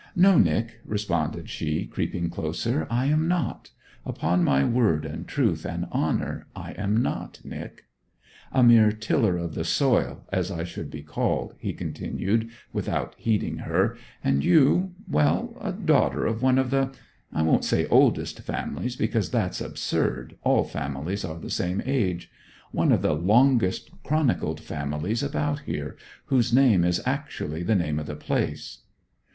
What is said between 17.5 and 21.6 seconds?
say oldest families, because that's absurd, all families are the